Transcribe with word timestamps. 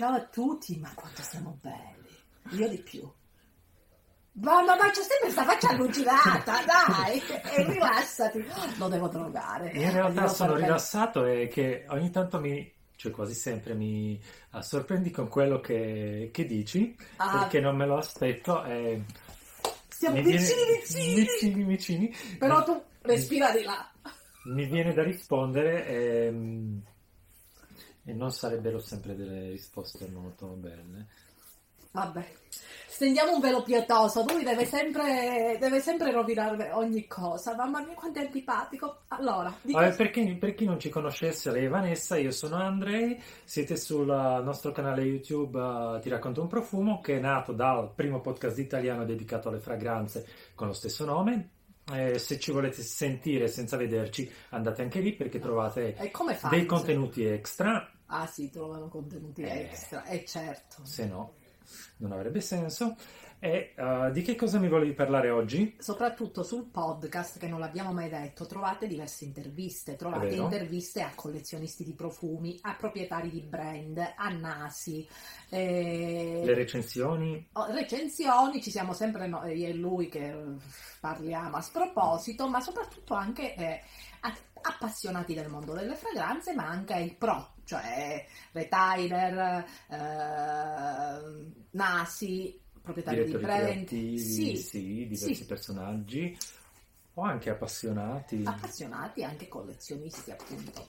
Ciao 0.00 0.14
a 0.14 0.24
tutti, 0.24 0.78
ma 0.78 0.90
quanto 0.94 1.20
siamo 1.20 1.58
belli. 1.60 2.58
Io 2.58 2.70
di 2.70 2.78
più. 2.78 3.02
Ma, 4.32 4.62
ma, 4.62 4.74
c'è 4.76 4.94
sempre 5.02 5.18
questa 5.24 5.44
faccia 5.44 5.68
allucinata, 5.68 6.64
dai, 6.64 7.20
e 7.54 7.70
rilassati. 7.70 8.42
Lo 8.78 8.88
devo 8.88 9.08
drogare. 9.08 9.72
In 9.72 9.92
realtà 9.92 10.26
sono 10.28 10.54
rilassato 10.56 11.26
e 11.26 11.48
che 11.48 11.84
ogni 11.88 12.10
tanto 12.10 12.40
mi, 12.40 12.72
cioè 12.96 13.12
quasi 13.12 13.34
sempre 13.34 13.74
mi 13.74 14.18
ah, 14.52 14.62
sorprendi 14.62 15.10
con 15.10 15.28
quello 15.28 15.60
che, 15.60 16.30
che 16.32 16.46
dici, 16.46 16.96
Ah. 17.16 17.40
perché 17.40 17.60
non 17.60 17.76
me 17.76 17.84
lo 17.84 17.98
aspetto 17.98 18.64
e 18.64 19.02
Siamo 19.86 20.16
mi 20.16 20.22
viene- 20.22 20.38
vicini, 20.38 20.80
vicini. 20.80 21.14
vicini, 21.14 21.64
vicini. 21.64 22.16
Però 22.38 22.64
tu 22.64 22.82
respira 23.02 23.50
di 23.50 23.64
là. 23.64 23.86
Mi 24.44 24.64
viene 24.64 24.94
da 24.94 25.02
rispondere 25.02 25.86
e, 25.86 26.32
e 28.04 28.12
non 28.12 28.30
sarebbero 28.32 28.78
sempre 28.78 29.14
delle 29.14 29.50
risposte 29.50 30.08
molto 30.08 30.46
belle. 30.48 31.06
Vabbè, 31.92 32.24
stendiamo 32.86 33.34
un 33.34 33.40
velo 33.40 33.62
pietoso. 33.64 34.24
Lui 34.28 34.44
deve 34.44 34.64
sempre, 34.64 35.56
deve 35.58 35.80
sempre 35.80 36.12
rovinare 36.12 36.70
ogni 36.72 37.08
cosa. 37.08 37.56
Mamma 37.56 37.82
mia, 37.82 37.94
quanto 37.94 38.20
è 38.20 38.24
antipatico. 38.24 39.00
Allora, 39.08 39.52
di 39.60 39.72
Vabbè, 39.72 39.86
cosa- 39.86 39.96
per, 39.96 40.10
chi, 40.10 40.34
per 40.36 40.54
chi 40.54 40.64
non 40.66 40.78
ci 40.78 40.88
conoscesse, 40.88 41.50
lei 41.50 41.64
è 41.64 41.68
Vanessa, 41.68 42.16
io 42.16 42.30
sono 42.30 42.56
Andrei, 42.56 43.20
siete 43.42 43.76
sul 43.76 44.06
nostro 44.06 44.70
canale 44.70 45.02
YouTube 45.02 45.58
uh, 45.58 45.98
Ti 45.98 46.08
racconto 46.08 46.42
un 46.42 46.48
profumo, 46.48 47.00
che 47.00 47.16
è 47.16 47.20
nato 47.20 47.52
dal 47.52 47.92
primo 47.92 48.20
podcast 48.20 48.58
italiano 48.58 49.04
dedicato 49.04 49.48
alle 49.48 49.58
fragranze 49.58 50.26
con 50.54 50.68
lo 50.68 50.72
stesso 50.72 51.04
nome. 51.04 51.58
Eh, 51.92 52.18
se 52.18 52.38
ci 52.38 52.52
volete 52.52 52.82
sentire 52.82 53.48
senza 53.48 53.76
vederci, 53.76 54.30
andate 54.50 54.82
anche 54.82 55.00
lì 55.00 55.14
perché 55.14 55.38
trovate 55.40 55.96
E 55.96 56.10
come 56.10 56.34
fai? 56.34 56.50
dei 56.50 56.66
contenuti 56.66 57.24
extra, 57.24 57.90
Ah 58.06 58.26
sì, 58.26 58.50
trovano 58.50 58.88
contenuti 58.88 59.42
Eh. 59.42 59.62
extra. 59.62 60.04
E 60.04 60.24
certo. 60.24 60.84
se 60.84 61.06
no 61.06 61.34
non 61.98 62.12
avrebbe 62.12 62.40
senso. 62.40 62.96
E 63.42 63.72
uh, 63.74 64.10
di 64.10 64.20
che 64.20 64.36
cosa 64.36 64.58
mi 64.58 64.68
volevi 64.68 64.92
parlare 64.92 65.30
oggi? 65.30 65.74
Soprattutto 65.78 66.42
sul 66.42 66.66
podcast, 66.66 67.38
che 67.38 67.48
non 67.48 67.58
l'abbiamo 67.58 67.90
mai 67.90 68.10
detto, 68.10 68.44
trovate 68.44 68.86
diverse 68.86 69.24
interviste. 69.24 69.96
Trovate 69.96 70.34
interviste 70.34 71.00
a 71.00 71.10
collezionisti 71.14 71.82
di 71.82 71.94
profumi, 71.94 72.58
a 72.60 72.74
proprietari 72.74 73.30
di 73.30 73.40
brand, 73.40 73.96
a 74.14 74.28
nasi, 74.28 75.08
eh, 75.48 76.42
Le 76.44 76.52
recensioni? 76.52 77.48
oh, 77.54 77.72
recensioni. 77.72 78.60
Ci 78.60 78.70
siamo 78.70 78.92
sempre 78.92 79.26
noi 79.26 79.56
io 79.56 79.68
e 79.68 79.74
lui 79.74 80.10
che 80.10 80.28
eh, 80.28 80.44
parliamo 81.00 81.56
a 81.56 81.62
sproposito, 81.62 82.46
ma 82.46 82.60
soprattutto 82.60 83.14
anche 83.14 83.54
eh, 83.54 83.80
appassionati 84.60 85.32
del 85.32 85.48
mondo 85.48 85.72
delle 85.72 85.94
fragranze, 85.94 86.52
ma 86.52 86.66
anche 86.66 86.92
ai 86.92 87.14
pro, 87.14 87.54
cioè 87.64 88.22
retailer, 88.52 89.64
eh, 89.88 91.52
nasi, 91.70 92.60
proprietari 92.82 93.24
di 93.24 93.32
creativi, 93.36 94.18
Sì, 94.18 94.56
sì, 94.56 95.06
diversi 95.08 95.34
sì. 95.34 95.46
personaggi 95.46 96.36
o 97.14 97.22
anche 97.22 97.50
appassionati. 97.50 98.42
appassionati 98.44 99.24
anche 99.24 99.48
collezionisti 99.48 100.30
appunto. 100.30 100.88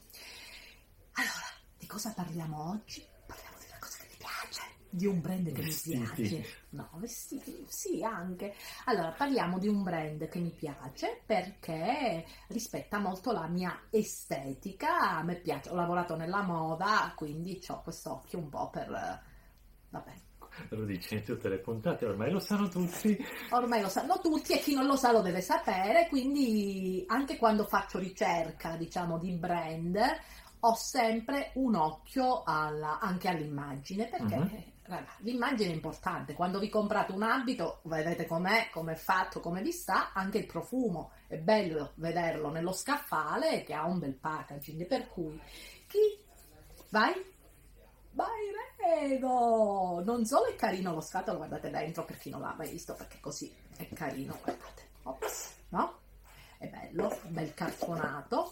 Allora, 1.13 1.45
di 1.77 1.85
cosa 1.87 2.13
parliamo 2.13 2.69
oggi? 2.69 3.05
Parliamo 3.25 3.57
di 3.59 3.65
una 3.67 3.79
cosa 3.79 3.97
che 3.99 4.07
mi 4.09 4.15
piace, 4.17 4.61
di 4.89 5.05
un 5.07 5.19
brand 5.21 5.51
che 5.51 5.61
Vestiti. 5.61 5.97
mi 5.97 6.09
piace. 6.13 6.45
No, 6.69 6.89
vestiti, 6.93 7.65
sì, 7.67 8.01
anche. 8.03 8.53
Allora, 8.85 9.11
parliamo 9.11 9.59
di 9.59 9.67
un 9.67 9.83
brand 9.83 10.27
che 10.29 10.39
mi 10.39 10.51
piace 10.51 11.21
perché 11.25 12.25
rispetta 12.47 12.97
molto 12.99 13.31
la 13.33 13.47
mia 13.47 13.87
estetica. 13.89 15.17
A 15.17 15.23
me 15.23 15.35
piace, 15.35 15.69
ho 15.69 15.75
lavorato 15.75 16.15
nella 16.15 16.41
moda, 16.43 17.11
quindi 17.15 17.61
ho 17.67 17.81
quest'occhio 17.81 18.39
un 18.39 18.47
po' 18.49 18.69
per... 18.69 19.23
Vabbè, 19.89 20.13
Lo 20.69 20.83
dici 20.85 21.15
in 21.15 21.23
tutte 21.23 21.49
le 21.49 21.59
puntate, 21.59 22.05
ormai 22.05 22.31
lo 22.31 22.39
sanno 22.39 22.67
tutti. 22.67 23.17
Ormai 23.51 23.81
lo 23.81 23.89
sanno 23.89 24.19
tutti 24.21 24.53
e 24.53 24.59
chi 24.59 24.73
non 24.73 24.85
lo 24.85 24.95
sa 24.95 25.11
lo 25.11 25.21
deve 25.21 25.41
sapere, 25.41 26.07
quindi 26.07 27.03
anche 27.07 27.37
quando 27.37 27.65
faccio 27.65 27.99
ricerca, 27.99 28.75
diciamo, 28.75 29.17
di 29.17 29.31
brand, 29.31 29.99
ho 30.63 30.73
sempre 30.75 31.51
un 31.55 31.75
occhio 31.75 32.43
alla- 32.43 32.99
anche 32.99 33.27
all'immagine, 33.29 34.07
perché 34.07 34.35
Mhm. 34.35 34.63
raga, 34.83 35.11
l'immagine 35.19 35.71
è 35.71 35.73
importante. 35.73 36.33
Quando 36.33 36.59
vi 36.59 36.69
comprate 36.69 37.11
un 37.13 37.23
abito, 37.23 37.79
vedete 37.83 38.25
com'è, 38.27 38.69
come 38.71 38.93
è 38.93 38.97
fatto, 38.97 39.39
come 39.39 39.61
vi 39.61 39.71
sta, 39.71 40.11
anche 40.13 40.37
il 40.37 40.45
profumo. 40.45 41.11
È 41.27 41.37
bello 41.37 41.93
vederlo 41.95 42.49
nello 42.51 42.73
scaffale 42.73 43.63
che 43.63 43.73
ha 43.73 43.85
un 43.85 43.99
bel 43.99 44.13
packaging, 44.15 44.85
per 44.85 45.07
cui 45.07 45.39
chi... 45.87 45.99
Vai? 46.89 47.13
Byredo! 48.11 50.01
Non 50.03 50.25
solo 50.25 50.47
è 50.47 50.55
carino 50.55 50.93
lo 50.93 51.01
scatolo, 51.01 51.37
guardate 51.37 51.69
dentro 51.69 52.05
per 52.05 52.17
chi 52.17 52.29
non 52.29 52.41
l'ha 52.41 52.53
mai 52.57 52.69
visto, 52.69 52.93
perché 52.93 53.19
così 53.19 53.53
è 53.77 53.87
carino, 53.93 54.37
guardate. 54.43 54.89
Ops, 55.03 55.55
no? 55.69 55.99
È 56.57 56.67
bello, 56.67 57.19
bel 57.27 57.53
cartonato, 57.53 58.51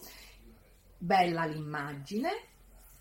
bella 0.98 1.46
l'immagine. 1.46 2.30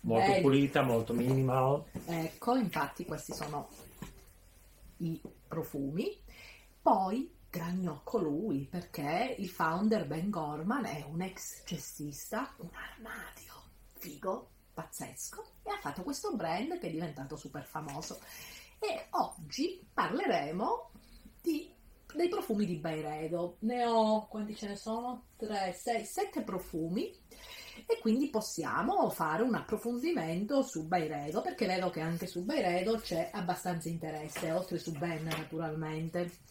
Molto 0.01 0.31
bello. 0.31 0.41
pulita, 0.41 0.81
molto 0.83 1.13
minimal. 1.13 1.83
Ecco, 2.05 2.55
infatti 2.55 3.05
questi 3.05 3.33
sono 3.33 3.67
i 4.97 5.21
profumi. 5.47 6.15
Poi 6.81 7.35
gragnocco 7.49 8.19
lui, 8.19 8.67
perché 8.69 9.35
il 9.37 9.49
founder 9.49 10.05
Ben 10.05 10.29
Gorman 10.29 10.85
è 10.85 11.03
un 11.07 11.21
ex 11.21 11.63
cestista, 11.65 12.53
un 12.57 12.69
armadio 12.71 13.53
figo, 13.97 14.49
pazzesco, 14.79 15.43
e 15.63 15.71
ha 15.71 15.79
fatto 15.79 16.03
questo 16.03 16.33
brand 16.35 16.77
che 16.79 16.87
è 16.87 16.91
diventato 16.91 17.35
super 17.35 17.65
famoso. 17.65 18.19
E 18.79 19.07
oggi 19.11 19.85
parleremo 19.93 20.91
di- 21.41 21.69
dei 22.13 22.29
profumi 22.29 22.65
di 22.65 22.77
Byredo. 22.77 23.57
Ne 23.59 23.85
ho, 23.85 24.27
quanti 24.27 24.55
ce 24.55 24.67
ne 24.69 24.75
sono? 24.77 25.25
3, 25.37 25.73
6, 25.73 26.05
7 26.05 26.41
profumi 26.43 27.13
e 27.85 27.97
quindi 27.99 28.29
possiamo 28.29 29.09
fare 29.09 29.43
un 29.43 29.55
approfondimento 29.55 30.61
su 30.61 30.87
Byredo 30.87 31.41
perché 31.41 31.65
vedo 31.65 31.89
che 31.89 31.99
anche 32.01 32.25
su 32.25 32.43
Byredo 32.43 32.97
c'è 32.99 33.29
abbastanza 33.33 33.89
interesse, 33.89 34.51
oltre 34.51 34.77
su 34.77 34.91
Ben 34.93 35.23
naturalmente. 35.23 36.47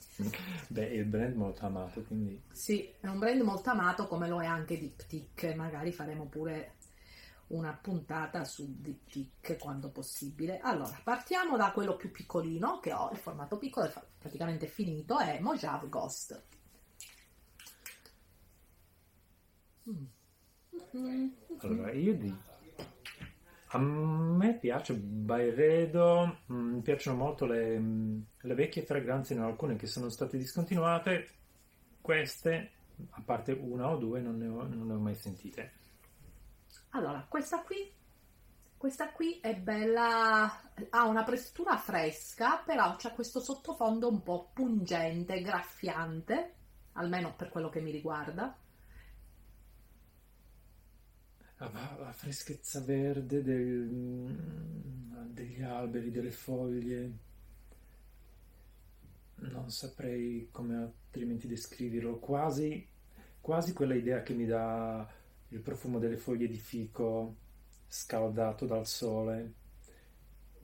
Beh, 0.66 0.86
il 0.86 1.04
brand 1.04 1.36
molto 1.36 1.64
amato, 1.64 2.02
quindi 2.02 2.42
Sì, 2.50 2.92
è 3.00 3.06
un 3.06 3.18
brand 3.20 3.40
molto 3.42 3.70
amato 3.70 4.08
come 4.08 4.26
lo 4.28 4.42
è 4.42 4.46
anche 4.46 4.76
Diptyque, 4.76 5.54
magari 5.54 5.92
faremo 5.92 6.24
pure 6.26 6.74
una 7.48 7.72
puntata 7.72 8.44
su 8.44 8.74
Diptyque 8.78 9.56
quando 9.56 9.90
possibile. 9.90 10.58
Allora, 10.60 11.00
partiamo 11.02 11.56
da 11.56 11.72
quello 11.72 11.96
più 11.96 12.10
piccolino 12.10 12.80
che 12.80 12.92
ho, 12.92 13.10
il 13.10 13.18
formato 13.18 13.56
piccolo 13.58 13.86
è 13.86 13.92
praticamente 14.18 14.66
finito, 14.66 15.18
è 15.18 15.38
Mojave 15.40 15.88
Ghost. 15.88 16.42
Mm. 19.88 21.28
Allora, 21.58 21.92
io 21.92 22.14
dico. 22.16 22.46
A 23.72 23.78
me 23.78 24.56
piace 24.56 24.94
Byredo, 24.94 26.38
mm, 26.50 26.74
mi 26.74 26.80
piacciono 26.80 27.18
molto 27.18 27.44
le, 27.44 27.78
mm, 27.78 28.20
le 28.40 28.54
vecchie 28.54 28.84
fragranze, 28.84 29.34
ne 29.34 29.42
ho 29.42 29.46
alcune 29.46 29.76
che 29.76 29.86
sono 29.86 30.08
state 30.08 30.38
discontinuate, 30.38 31.28
queste, 32.00 32.70
a 33.10 33.22
parte 33.22 33.52
una 33.52 33.90
o 33.90 33.96
due, 33.96 34.20
non 34.20 34.38
ne 34.38 34.48
ho, 34.48 34.66
non 34.66 34.86
ne 34.86 34.94
ho 34.94 34.98
mai 34.98 35.14
sentite. 35.14 35.72
Allora, 36.90 37.24
questa 37.28 37.62
qui, 37.62 37.90
questa 38.76 39.10
qui 39.12 39.38
è 39.40 39.54
bella, 39.56 40.44
ha 40.90 41.06
una 41.06 41.24
prestura 41.24 41.76
fresca, 41.78 42.58
però 42.58 42.94
c'ha 42.96 43.12
questo 43.12 43.40
sottofondo 43.40 44.08
un 44.08 44.22
po' 44.22 44.50
pungente, 44.52 45.40
graffiante, 45.42 46.54
almeno 46.92 47.34
per 47.36 47.48
quello 47.50 47.68
che 47.70 47.80
mi 47.80 47.90
riguarda. 47.90 48.56
Ah, 51.58 51.96
La 52.00 52.12
freschezza 52.12 52.80
verde 52.80 53.42
del- 53.42 53.88
mm, 53.92 55.26
degli 55.32 55.62
alberi, 55.62 56.10
delle 56.10 56.30
foglie, 56.30 57.12
non 59.36 59.70
saprei 59.70 60.48
come 60.50 60.76
altrimenti 60.76 61.46
descriverlo, 61.46 62.18
quasi, 62.18 62.86
quasi 63.40 63.72
quella 63.72 63.94
idea 63.94 64.22
che 64.22 64.34
mi 64.34 64.46
dà 64.46 65.08
il 65.48 65.60
profumo 65.60 65.98
delle 65.98 66.16
foglie 66.16 66.46
di 66.48 66.58
fico 66.58 67.36
scaldato 67.86 68.66
dal 68.66 68.86
sole, 68.86 69.54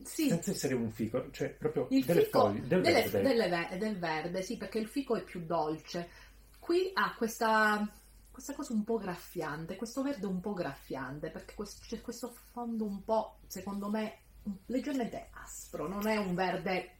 Sì, 0.02 0.28
senza 0.28 0.50
essere 0.50 0.74
un 0.74 0.90
fico, 0.90 1.30
cioè 1.30 1.50
proprio 1.50 1.86
il 1.90 2.04
delle 2.04 2.24
fico 2.24 2.40
foglie, 2.40 2.66
del 2.66 2.82
delle- 2.82 3.08
verde. 3.08 3.22
delle 3.22 3.78
del 3.78 3.98
verde, 3.98 4.42
sì, 4.42 4.56
perché 4.56 4.78
il 4.78 4.88
fico 4.88 5.16
è 5.16 5.22
più 5.22 5.44
dolce. 5.44 6.08
Qui 6.58 6.90
ha 6.94 7.14
questa, 7.16 7.88
questa 8.30 8.54
cosa 8.54 8.72
un 8.74 8.84
po' 8.84 8.98
graffiante, 8.98 9.76
questo 9.76 10.02
verde 10.02 10.26
un 10.26 10.40
po' 10.40 10.52
graffiante, 10.52 11.30
perché 11.30 11.54
questo- 11.54 11.84
c'è 11.86 12.00
questo 12.02 12.34
fondo 12.52 12.84
un 12.84 13.02
po', 13.04 13.38
secondo 13.46 13.88
me, 13.88 14.18
leggermente 14.66 15.28
aspro, 15.32 15.88
non 15.88 16.06
è 16.06 16.16
un 16.18 16.34
verde, 16.34 16.96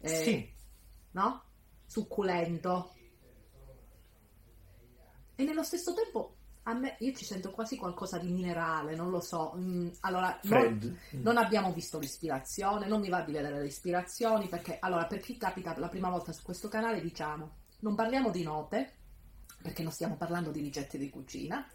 eh, 0.00 0.08
Sì, 0.08 0.52
no? 1.12 1.42
Succulento. 1.84 2.92
E 5.34 5.44
nello 5.44 5.62
stesso 5.62 5.92
tempo 5.94 6.36
A 6.68 6.74
me, 6.74 6.96
io 6.98 7.14
ci 7.14 7.24
sento 7.24 7.50
quasi 7.50 7.76
qualcosa 7.78 8.18
di 8.18 8.30
minerale, 8.30 8.94
non 8.94 9.08
lo 9.08 9.20
so. 9.20 9.54
Mm, 9.56 9.88
allora, 10.00 10.38
non, 10.42 10.98
non 11.12 11.38
abbiamo 11.38 11.72
visto 11.72 11.98
l'ispirazione, 11.98 12.86
non 12.86 13.00
mi 13.00 13.08
va 13.08 13.22
di 13.22 13.32
vedere 13.32 13.58
le 13.58 13.66
ispirazioni 13.66 14.48
perché, 14.48 14.76
allora, 14.78 15.06
per 15.06 15.20
chi 15.20 15.38
capita 15.38 15.74
la 15.78 15.88
prima 15.88 16.10
volta 16.10 16.30
su 16.30 16.42
questo 16.42 16.68
canale, 16.68 17.00
diciamo, 17.00 17.50
non 17.80 17.94
parliamo 17.94 18.28
di 18.28 18.42
note, 18.42 18.92
perché 19.62 19.82
non 19.82 19.92
stiamo 19.92 20.16
parlando 20.16 20.50
di 20.50 20.60
ricette 20.60 20.98
di 20.98 21.08
cucina, 21.08 21.66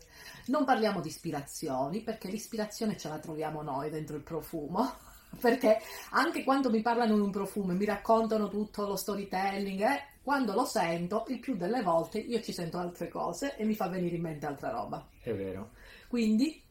non 0.48 0.64
parliamo 0.64 1.02
di 1.02 1.08
ispirazioni, 1.08 2.02
perché 2.02 2.28
l'ispirazione 2.28 2.96
ce 2.96 3.10
la 3.10 3.18
troviamo 3.18 3.64
noi 3.64 3.90
dentro 3.90 4.16
il 4.16 4.24
profumo. 4.24 4.94
Perché 5.34 5.80
anche 6.12 6.44
quando 6.44 6.70
mi 6.70 6.84
parlano 6.84 7.16
di 7.16 7.20
un 7.20 7.32
profumo 7.32 7.72
e 7.72 7.76
mi 7.76 7.86
raccontano 7.86 8.50
tutto 8.50 8.86
lo 8.86 8.96
storytelling, 8.96 9.82
eh, 9.82 10.13
quando 10.24 10.54
lo 10.54 10.66
sento, 10.66 11.26
il 11.28 11.40
più 11.40 11.56
delle 11.58 11.82
volte 11.82 12.18
io 12.20 12.42
ci 12.42 12.54
sento 12.54 12.78
altre 12.78 13.10
cose 13.10 13.58
e 13.58 13.66
mi 13.66 13.76
fa 13.76 13.88
venire 13.90 14.16
in 14.16 14.22
mente 14.22 14.46
altra 14.46 14.72
roba. 14.72 15.06
È 15.20 15.34
vero. 15.34 15.72
Quindi, 16.08 16.64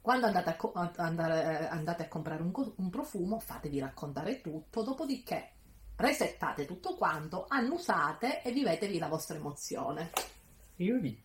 quando 0.00 0.26
andate 0.26 0.50
a, 0.50 0.56
co- 0.56 0.72
andare- 0.74 1.60
eh, 1.60 1.64
andate 1.66 2.02
a 2.04 2.08
comprare 2.08 2.42
un, 2.42 2.50
co- 2.52 2.74
un 2.76 2.90
profumo, 2.90 3.40
fatevi 3.40 3.78
raccontare 3.80 4.40
tutto, 4.42 4.82
dopodiché 4.82 5.52
resettate 5.96 6.66
tutto 6.66 6.94
quanto, 6.96 7.46
annusate 7.48 8.42
e 8.42 8.52
vivetevi 8.52 8.98
la 8.98 9.08
vostra 9.08 9.36
emozione. 9.36 10.10
Io 10.76 11.00
vi 11.00 11.20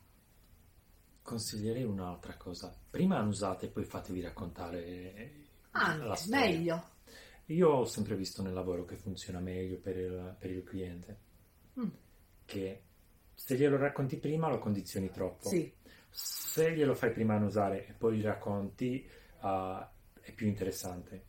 consiglierei 1.21 1.83
un'altra 1.83 2.35
cosa. 2.37 2.73
Prima 2.89 3.17
annusate 3.17 3.65
e 3.67 3.69
poi 3.69 3.83
fatevi 3.85 4.21
raccontare 4.21 5.31
la 5.71 5.79
Anche, 5.81 6.15
storia. 6.15 6.39
meglio. 6.39 6.83
Io 7.47 7.69
ho 7.69 7.85
sempre 7.85 8.15
visto 8.15 8.41
nel 8.41 8.53
lavoro 8.53 8.85
che 8.85 8.95
funziona 8.95 9.39
meglio 9.39 9.77
per 9.77 9.97
il, 9.97 10.35
per 10.39 10.49
il 10.49 10.63
cliente, 10.63 11.19
Mm, 11.79 11.89
che 12.45 12.81
se 13.33 13.55
glielo 13.55 13.77
racconti 13.77 14.17
prima 14.17 14.49
lo 14.49 14.59
condizioni 14.59 15.09
troppo. 15.11 15.49
sì, 15.49 15.71
Se 16.09 16.73
glielo 16.75 16.93
fai 16.93 17.11
prima 17.11 17.35
annusare 17.35 17.87
e 17.87 17.93
poi 17.93 18.17
gli 18.17 18.21
racconti, 18.23 19.07
ah, 19.39 19.91
è 20.21 20.31
più 20.31 20.47
interessante. 20.47 21.25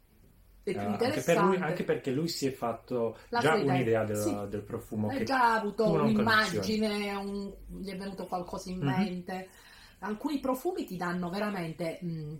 è 0.62 0.70
più 0.70 0.80
Ah, 0.80 0.84
anche, 0.92 1.04
interessante. 1.06 1.32
per 1.32 1.42
lui- 1.42 1.56
anche 1.56 1.84
perché 1.84 2.10
lui 2.10 2.28
si 2.28 2.46
è 2.46 2.50
fatto 2.50 3.18
La 3.30 3.40
già 3.40 3.54
idea. 3.56 3.72
un'idea 3.74 4.04
del, 4.04 4.16
Sì. 4.16 4.48
del 4.48 4.62
profumo. 4.62 5.08
Che 5.08 5.24
già 5.24 5.54
avuto 5.54 5.90
un'immagine, 5.90 7.14
un- 7.16 7.54
gli 7.80 7.90
è 7.90 7.96
venuto 7.96 8.26
qualcosa 8.26 8.70
in 8.70 8.78
Mhm. 8.78 8.84
mente. 8.86 9.48
Alcuni 10.00 10.38
profumi 10.40 10.84
ti 10.84 10.96
danno 10.96 11.30
veramente. 11.30 11.98
mh, 12.02 12.36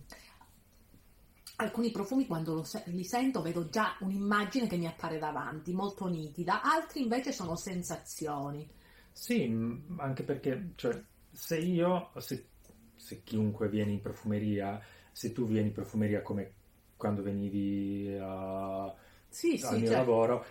alcuni 1.64 1.90
profumi 1.90 2.26
quando 2.26 2.62
se- 2.64 2.82
li 2.86 3.04
sento 3.04 3.42
vedo 3.42 3.68
già 3.68 3.96
un'immagine 4.00 4.66
che 4.68 4.76
mi 4.76 4.86
appare 4.86 5.18
davanti, 5.18 5.72
molto 5.72 6.06
nitida, 6.06 6.62
altri 6.62 7.02
invece 7.02 7.32
sono 7.32 7.56
sensazioni. 7.56 8.68
Sì, 9.12 9.48
anche 9.98 10.24
perché 10.24 10.72
cioè, 10.74 11.02
se 11.30 11.58
io, 11.58 12.10
se, 12.18 12.50
se 12.96 13.22
chiunque 13.22 13.68
viene 13.68 13.92
in 13.92 14.00
profumeria, 14.00 14.80
se 15.12 15.32
tu 15.32 15.46
vieni 15.46 15.68
in 15.68 15.72
profumeria 15.74 16.22
come 16.22 16.52
quando 16.96 17.22
venivi 17.22 18.16
a- 18.20 18.86
Sì, 19.28 19.58
al 19.60 19.78
sì, 19.78 19.80
mio 19.80 19.92
cioè, 19.92 19.92
lavoro, 19.92 20.44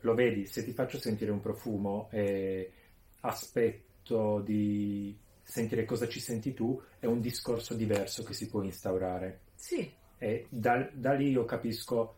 lo 0.00 0.14
vedi, 0.14 0.46
se 0.46 0.64
ti 0.64 0.72
faccio 0.72 0.98
sentire 0.98 1.30
un 1.32 1.40
profumo 1.40 2.08
e 2.12 2.72
aspetto 3.20 4.40
di 4.40 5.18
sentire 5.42 5.84
cosa 5.84 6.08
ci 6.08 6.20
senti 6.20 6.54
tu, 6.54 6.80
è 6.98 7.06
un 7.06 7.20
discorso 7.20 7.74
diverso 7.74 8.22
che 8.22 8.32
si 8.34 8.48
può 8.48 8.62
instaurare. 8.62 9.40
sì, 9.54 9.90
E 10.22 10.46
da, 10.50 10.88
da 10.92 11.14
lì 11.14 11.30
io 11.30 11.44
capisco 11.44 12.16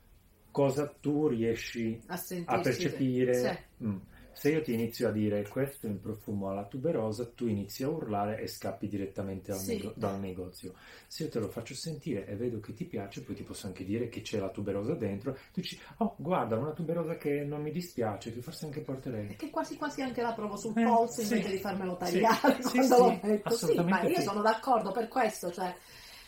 cosa 0.51 0.87
tu 1.01 1.27
riesci 1.27 1.99
a 2.09 2.21
a 2.45 2.61
percepire. 2.61 3.35
Sì. 3.35 3.85
Mm. 3.85 3.97
Se 4.37 4.51
io 4.51 4.63
ti 4.63 4.73
inizio 4.75 5.09
a 5.09 5.13
dire 5.13 5.47
questo 5.49 5.87
è 5.87 5.91
un 5.91 6.01
profumo 6.01 6.51
alla 6.51 6.65
tuberosa, 6.67 7.25
tu 7.35 7.47
inizi 7.47 7.85
a 7.85 7.89
urlare 7.89 8.41
e 8.41 8.49
scappi 8.49 8.89
direttamente 8.89 9.53
Sì. 9.55 9.77
nego- 9.77 9.93
dal 9.97 10.19
negozio. 10.19 10.75
Se 11.07 11.23
io 11.23 11.29
te 11.31 11.39
lo 11.39 11.49
faccio 11.49 11.73
sentire 11.75 12.27
e 12.27 12.35
vedo 12.37 12.59
che 12.61 12.75
ti 12.75 12.85
piace, 12.85 13.23
poi 13.23 13.37
ti 13.37 13.43
posso 13.45 13.69
anche 13.69 13.85
dire 13.85 14.09
che 14.09 14.23
c'è 14.23 14.39
la 14.41 14.51
tuberosa 14.51 14.95
dentro. 14.95 15.33
Tu 15.53 15.61
dici, 15.61 15.79
oh, 15.99 16.15
guarda, 16.19 16.57
una 16.57 16.73
tuberosa 16.73 17.17
che 17.17 17.45
non 17.45 17.63
mi 17.63 17.71
dispiace, 17.71 18.35
che 18.35 18.43
forse 18.43 18.65
anche 18.67 18.81
porterei. 18.81 19.31
E 19.31 19.37
che 19.37 19.51
quasi 19.51 19.77
quasi 19.77 20.03
anche 20.03 20.21
la 20.21 20.33
provo 20.35 20.57
sul 20.57 20.77
Eh, 20.77 20.83
polso 20.85 21.23
sì. 21.23 21.33
invece 21.33 21.51
di 21.53 21.59
farmelo 21.59 21.93
Sì. 21.93 21.99
tagliare 22.21 22.63
Sì, 22.63 22.83
sì. 22.83 23.67
Sì, 23.73 23.81
ma 23.83 24.03
io 24.03 24.17
sì. 24.17 24.23
sono 24.23 24.43
d'accordo 24.43 24.91
per 24.91 25.07
questo, 25.09 25.51
cioè 25.53 25.73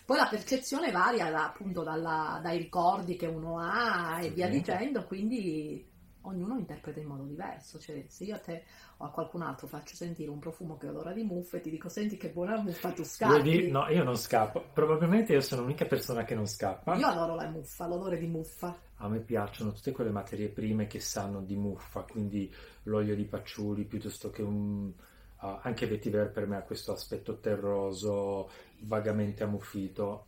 poi 0.07 0.17
la 0.17 0.29
percezione 0.29 0.93
varia 0.93 1.31
da- 1.31 1.47
appunto 1.47 1.83
dalla- 1.83 2.39
dai 2.41 2.57
ricordi 2.59 3.17
che 3.17 3.27
uno 3.27 3.59
ha 3.59 4.23
e 4.23 4.31
via 4.31 4.49
dicendo, 4.49 5.05
quindi 5.05 5.85
ognuno 6.23 6.57
interpreta 6.59 7.01
in 7.01 7.07
modo 7.07 7.25
diverso. 7.25 7.79
Cioè, 7.79 8.05
se 8.09 8.25
io 8.25 8.37
a 8.37 8.39
te 8.39 8.65
o 8.99 9.05
a 9.05 9.11
qualcun 9.11 9.43
altro 9.43 9.67
faccio 9.67 9.95
sentire 9.97 10.31
un 10.31 10.39
profumo 10.39 10.77
che 10.77 10.89
odora 10.89 11.13
di 11.13 11.23
muffa 11.23 11.57
e 11.57 11.61
ti 11.61 11.71
dico 11.71 11.89
senti 11.89 12.17
che 12.17 12.31
buona 12.31 12.61
muffa, 12.61 12.93
tu 12.93 13.03
scappi. 13.05 13.69
No, 13.71 13.89
io 13.89 14.05
non 14.05 14.17
scappo. 14.17 14.65
Probabilmente 14.73 15.33
io 15.33 15.41
sono 15.41 15.63
l'unica 15.63 15.87
persona 15.87 16.25
che 16.25 16.35
non 16.35 16.47
scappa. 16.47 16.95
Io 16.97 17.07
adoro 17.07 17.35
la 17.35 17.49
muffa, 17.49 17.87
l'odore 17.87 18.19
di 18.19 18.27
muffa. 18.27 18.77
A 18.99 19.09
me 19.09 19.21
piacciono 19.21 19.73
tutte 19.73 19.93
quelle 19.93 20.11
materie 20.11 20.49
prime 20.49 20.87
che 20.87 21.01
sanno 21.01 21.43
di 21.43 21.57
muffa, 21.57 22.03
quindi 22.03 22.53
l'olio 22.85 23.15
di 23.15 23.25
patchouli 23.25 23.85
piuttosto 23.85 24.31
che 24.31 24.43
un... 24.43 24.93
ah, 25.37 25.61
anche 25.63 25.87
vetiver 25.87 26.31
per 26.31 26.47
me 26.47 26.57
ha 26.57 26.63
questo 26.63 26.93
aspetto 26.93 27.39
terroso, 27.39 28.51
vagamente 28.81 29.43
ammuffito. 29.45 30.27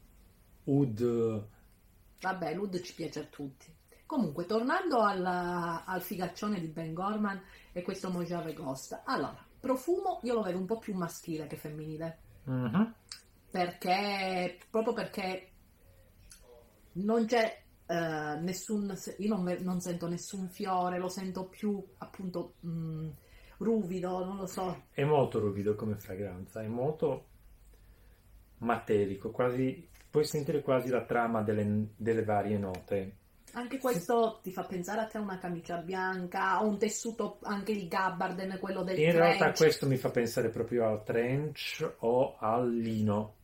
Oud, 0.65 1.49
Vabbè, 2.21 2.55
l'Ud 2.55 2.81
ci 2.81 2.95
piace 2.95 3.21
a 3.21 3.25
tutti. 3.25 3.73
Comunque, 4.07 4.45
tornando 4.47 5.03
alla- 5.03 5.85
al 5.85 6.03
figaccione 6.03 6.61
di 6.61 6.69
Ben 6.69 6.93
Gorman 6.95 7.41
e 7.73 7.83
questo 7.83 8.11
Mojave 8.11 8.55
Ghost. 8.55 9.03
Allora, 9.05 9.45
profumo 9.61 10.21
io 10.23 10.35
lo 10.35 10.43
vedo 10.43 10.59
un 10.59 10.67
po' 10.67 10.79
più 10.79 10.95
maschile 10.95 11.47
che 11.47 11.57
femminile. 11.57 12.19
mhm, 12.45 12.95
Perché, 13.51 14.59
proprio 14.71 14.93
perché 14.95 15.51
non 16.93 17.27
c'è 17.27 17.63
eh, 17.87 18.39
nessun, 18.41 18.95
io 19.19 19.29
non, 19.35 19.57
non 19.61 19.81
sento 19.81 20.09
nessun 20.09 20.49
fiore, 20.49 20.99
lo 20.99 21.09
sento 21.09 21.47
più 21.49 21.83
appunto 21.99 22.55
mh, 22.61 23.09
ruvido, 23.59 24.25
non 24.25 24.37
lo 24.37 24.47
so. 24.47 24.85
è 24.93 25.05
molto 25.05 25.39
ruvido 25.39 25.75
come 25.75 25.97
fragranza, 25.97 26.63
è 26.63 26.67
molto 26.69 27.27
materico, 28.59 29.31
quasi... 29.31 29.89
puoi 30.11 30.25
sentire 30.25 30.63
quasi 30.63 30.89
la 30.89 31.05
trama 31.05 31.43
delle, 31.43 31.89
delle 31.97 32.25
varie 32.25 32.59
note. 32.59 33.17
Anche 33.53 33.79
questo 33.79 34.41
ti 34.43 34.53
fa 34.53 34.65
pensare 34.65 35.00
a 35.00 35.07
te 35.07 35.17
a 35.19 35.21
una 35.23 35.38
camicia 35.38 35.79
bianca, 35.79 36.62
o 36.62 36.67
un 36.69 36.79
tessuto, 36.79 37.38
anche 37.43 37.73
il 37.73 37.88
gabbarden, 37.88 38.59
quello 38.61 38.83
del 38.83 38.99
In 38.99 39.11
trench. 39.11 39.38
realtà 39.38 39.53
questo 39.53 39.87
mi 39.87 39.97
fa 39.97 40.11
pensare 40.11 40.50
proprio 40.50 40.87
al 40.87 41.03
trench 41.03 41.95
o 42.00 42.37
al 42.38 42.71
lino. 42.71 43.35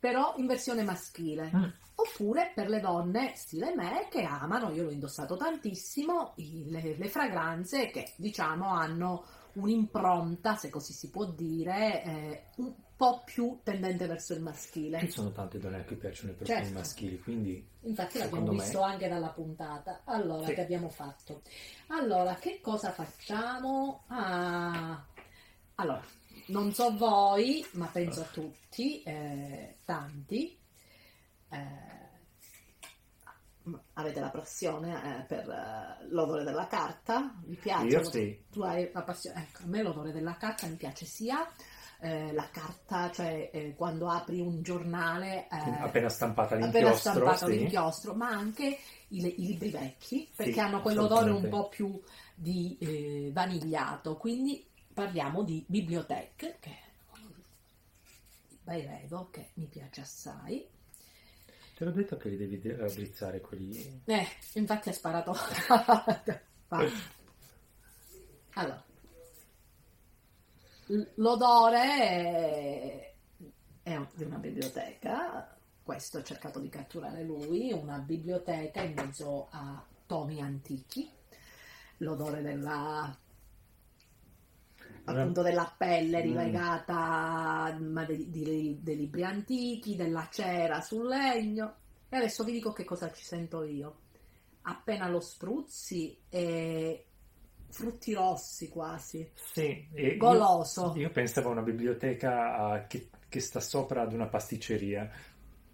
però 0.00 0.34
in 0.36 0.46
versione 0.46 0.82
maschile. 0.84 1.50
Mm. 1.54 1.64
Oppure 1.96 2.52
per 2.54 2.68
le 2.68 2.78
donne 2.80 3.32
stile 3.34 3.74
me 3.74 4.06
che 4.08 4.22
amano, 4.22 4.70
io 4.70 4.84
l'ho 4.84 4.90
indossato 4.92 5.36
tantissimo, 5.36 6.34
le, 6.36 6.94
le 6.96 7.08
fragranze 7.08 7.90
che 7.90 8.12
diciamo 8.16 8.68
hanno 8.68 9.24
un'impronta, 9.60 10.56
se 10.56 10.68
così 10.70 10.92
si 10.92 11.10
può 11.10 11.24
dire, 11.26 12.02
eh, 12.04 12.42
un 12.56 12.74
po' 12.96 13.22
più 13.24 13.60
tendente 13.62 14.06
verso 14.06 14.32
il 14.32 14.38
Ci 14.38 14.44
maschile. 14.44 15.10
sono 15.10 15.30
tante 15.32 15.58
donne 15.58 15.78
a 15.80 15.84
cui 15.84 15.96
piacciono 15.96 16.32
i 16.32 16.34
profumi 16.34 16.58
Certo. 16.58 16.78
maschili, 16.78 17.18
quindi 17.20 17.68
Infatti 17.82 18.18
l'abbiamo 18.18 18.52
me- 18.52 18.58
visto 18.62 18.80
anche 18.80 19.08
dalla 19.08 19.30
puntata. 19.30 20.00
Allora, 20.04 20.46
Sì. 20.46 20.54
che 20.54 20.60
abbiamo 20.62 20.88
fatto? 20.88 21.42
Allora, 21.88 22.34
che 22.36 22.60
cosa 22.60 22.90
facciamo? 22.90 24.04
Ah, 24.08 25.06
allora, 25.76 26.02
non 26.46 26.72
so 26.72 26.96
voi, 26.96 27.64
ma 27.72 27.86
penso 27.86 28.20
a 28.22 28.24
tutti, 28.24 29.02
eh, 29.02 29.76
tanti. 29.84 30.56
eh, 31.50 31.97
avete 33.94 34.20
la 34.20 34.30
passione 34.30 35.20
eh, 35.20 35.22
per 35.24 35.48
eh, 35.48 36.06
l'odore 36.08 36.44
della 36.44 36.66
carta? 36.66 37.34
Vi 37.44 37.56
piace? 37.56 37.86
io 37.86 38.02
sì. 38.04 38.44
Tu 38.50 38.62
hai 38.62 38.90
la 38.92 39.02
passione? 39.02 39.48
Ecco, 39.48 39.64
a 39.64 39.66
me 39.66 39.82
l'odore 39.82 40.12
della 40.12 40.36
carta 40.36 40.66
mi 40.66 40.76
piace 40.76 41.04
sia 41.04 41.48
eh, 42.00 42.32
la 42.32 42.48
carta, 42.50 43.10
cioè 43.10 43.50
eh, 43.52 43.74
quando 43.74 44.08
apri 44.08 44.40
un 44.40 44.62
giornale 44.62 45.48
eh, 45.48 45.58
appena 45.80 46.08
stampata 46.08 46.54
appena 46.54 46.70
l'inchiostro, 46.70 47.10
stampato 47.10 47.46
sì. 47.46 47.58
l'inchiostro, 47.58 48.14
ma 48.14 48.28
anche 48.28 48.78
i, 49.08 49.18
i 49.18 49.46
libri 49.46 49.70
vecchi, 49.70 50.30
perché 50.34 50.52
Sì, 50.52 50.60
hanno 50.60 50.80
quell'odore 50.80 51.30
un 51.30 51.48
po' 51.48 51.68
più 51.68 52.00
di 52.34 52.76
eh, 52.80 53.30
vanigliato. 53.32 54.16
Quindi 54.16 54.64
parliamo 54.92 55.42
di 55.42 55.64
biblioteche, 55.66 56.58
che 56.60 56.76
beh, 58.62 59.00
vedo 59.00 59.28
che 59.30 59.50
mi 59.54 59.66
piace 59.66 60.02
assai. 60.02 60.66
Te 61.78 61.84
l'ho 61.84 61.92
detto 61.92 62.16
che 62.16 62.28
li 62.28 62.36
devi 62.36 62.58
de- 62.58 62.74
raddrizzare 62.74 63.40
quelli. 63.40 64.02
Eh, 64.04 64.26
infatti 64.54 64.88
ha 64.88 64.92
sparato. 64.92 65.32
Allora, 68.54 68.84
l'odore 71.14 73.14
è, 73.84 74.06
di 74.12 74.24
una 74.24 74.38
biblioteca. 74.38 75.56
Questo 75.80 76.18
ho 76.18 76.22
cercato 76.24 76.58
di 76.58 76.68
catturare 76.68 77.22
lui, 77.22 77.72
una 77.72 77.98
biblioteca 77.98 78.82
in 78.82 78.94
mezzo 78.94 79.46
a 79.52 79.80
tomi 80.04 80.42
antichi. 80.42 81.08
L'odore 81.98 82.42
della 82.42 83.16
appunto 85.10 85.42
della 85.42 85.72
pelle 85.76 86.20
rilegata 86.20 87.76
ma 87.80 88.04
dei, 88.04 88.30
dei, 88.30 88.78
dei 88.80 88.96
libri 88.96 89.24
antichi, 89.24 89.96
della 89.96 90.28
cera 90.30 90.80
sul 90.80 91.06
legno. 91.06 91.74
E 92.08 92.16
adesso 92.16 92.44
vi 92.44 92.52
dico 92.52 92.72
che 92.72 92.84
cosa 92.84 93.10
ci 93.12 93.24
sento 93.24 93.64
io. 93.64 94.00
Appena 94.62 95.08
lo 95.08 95.20
spruzzi 95.20 96.16
e 96.28 97.04
frutti 97.68 98.14
rossi 98.14 98.68
quasi. 98.68 99.30
Sì, 99.34 99.86
Goloso. 100.16 100.92
Io, 100.94 101.02
io 101.02 101.10
pensavo 101.10 101.48
a 101.48 101.52
una 101.52 101.62
biblioteca 101.62 102.86
che, 102.86 103.10
che 103.28 103.40
sta 103.40 103.60
sopra 103.60 104.02
ad 104.02 104.12
una 104.12 104.26
pasticceria. 104.26 105.10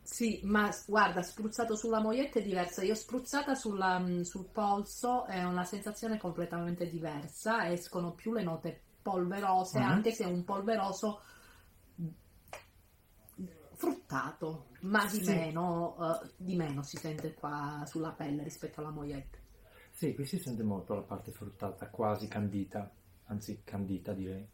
Sì, 0.05 0.41
ma 0.45 0.71
guarda, 0.87 1.23
spruzzato 1.23 1.77
sulla 1.77 1.99
moglietta 1.99 2.39
è 2.39 2.43
diversa. 2.43 2.83
Io 2.83 2.95
spruzzata 2.95 3.55
sulla, 3.55 3.99
mm, 3.99 4.21
sul 4.21 4.47
polso 4.53 5.25
è 5.25 5.43
una 5.45 5.65
sensazione 5.65 6.19
completamente 6.19 6.87
diversa. 6.87 7.71
Escono 7.71 8.13
più 8.13 8.33
le 8.33 8.43
note 8.43 8.83
polverose, 9.05 9.79
Mhm. 9.79 9.85
anche 9.85 10.11
se 10.13 10.25
è 10.25 10.27
un 10.27 10.43
polveroso 10.45 11.21
fruttato, 13.75 14.69
ma 14.81 15.05
di, 15.05 15.21
Sì. 15.21 15.31
meno, 15.31 15.97
eh, 16.23 16.31
di 16.37 16.57
meno 16.57 16.83
si 16.83 16.97
sente 16.97 17.35
qua 17.35 17.83
sulla 17.87 18.13
pelle 18.13 18.43
rispetto 18.43 18.81
alla 18.81 18.91
moglietta. 18.91 19.37
Sì, 19.91 20.15
qui 20.15 20.25
si 20.25 20.39
sente 20.39 20.63
molto 20.63 20.95
la 20.95 21.03
parte 21.03 21.31
fruttata, 21.33 21.89
quasi 21.89 22.27
candita, 22.29 22.91
anzi 23.27 23.61
candita 23.63 24.13
direi. 24.13 24.49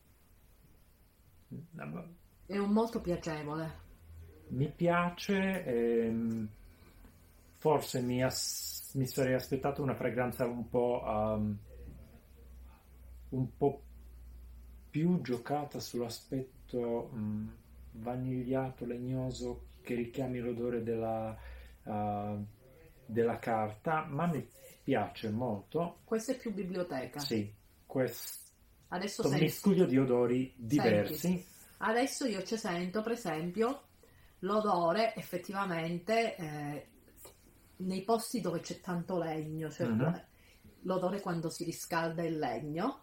È 2.46 2.58
un 2.58 2.70
molto 2.70 3.00
piacevole. 3.00 3.88
Mi 4.48 4.68
piace, 4.70 5.64
ehm, 5.64 6.48
forse 7.58 8.00
mi, 8.00 8.22
as- 8.22 8.92
mi 8.94 9.06
sarei 9.06 9.34
aspettato 9.34 9.82
una 9.82 9.94
fragranza 9.94 10.44
un 10.46 10.68
po', 10.68 11.02
um, 11.04 11.58
un 13.30 13.56
po' 13.56 13.82
più 14.90 15.20
giocata 15.20 15.78
sull'aspetto 15.80 17.10
mm, 17.14 17.48
vanigliato, 17.92 18.84
legnoso, 18.84 19.66
che 19.82 19.94
richiami 19.94 20.40
l'odore 20.40 20.82
della, 20.82 21.36
uh, 21.84 22.44
della 23.06 23.38
carta, 23.38 24.04
ma 24.04 24.26
mi 24.26 24.46
piace 24.82 25.30
molto. 25.30 26.00
Questo 26.04 26.32
è 26.32 26.36
più 26.36 26.52
biblioteca. 26.52 27.20
Sì, 27.20 27.52
questo 27.86 28.48
Adesso 28.88 29.22
senti. 29.22 29.44
miscuglio 29.44 29.86
di 29.86 29.98
odori 29.98 30.52
diversi. 30.56 31.44
Adesso 31.78 32.26
io 32.26 32.42
ci 32.42 32.56
sento, 32.56 33.02
per 33.02 33.12
esempio, 33.12 33.82
l'odore 34.40 35.14
effettivamente 35.14 36.36
eh, 36.36 36.88
nei 37.76 38.02
posti 38.02 38.40
dove 38.40 38.60
c'è 38.60 38.80
tanto 38.80 39.18
legno, 39.18 39.70
cioè 39.70 39.86
Mhm. 39.86 40.24
l'odore 40.82 41.20
quando 41.20 41.48
si 41.48 41.64
riscalda 41.64 42.22
il 42.22 42.38
legno, 42.38 43.02